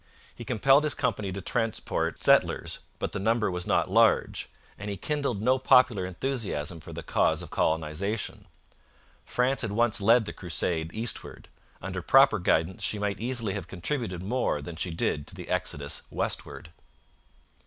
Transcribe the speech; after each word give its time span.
He 0.33 0.43
compelled 0.43 0.83
his 0.83 0.95
company 0.95 1.31
to 1.31 1.41
transport 1.41 2.17
settlers, 2.17 2.79
but 2.97 3.11
the 3.11 3.19
number 3.19 3.51
was 3.51 3.67
not 3.67 3.87
large, 3.91 4.49
and 4.75 4.89
he 4.89 4.97
kindled 4.97 5.43
no 5.43 5.59
popular 5.59 6.07
enthusiasm 6.07 6.79
for 6.79 6.91
the 6.91 7.03
cause 7.03 7.43
of 7.43 7.51
colonization. 7.51 8.47
France 9.25 9.61
had 9.61 9.73
once 9.73 10.01
led 10.01 10.25
the 10.25 10.33
crusade 10.33 10.89
eastward. 10.91 11.49
Under 11.83 12.01
proper 12.01 12.39
guidance 12.39 12.81
she 12.81 12.97
might 12.97 13.19
easily 13.19 13.53
have 13.53 13.67
contributed 13.67 14.23
more 14.23 14.59
than 14.59 14.75
she 14.75 14.89
did 14.89 15.27
to 15.27 15.35
the 15.35 15.47
exodus 15.49 16.01
westward. 16.09 16.71